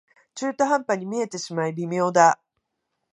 [0.33, 2.39] 中途半端に見えてしまい微妙だ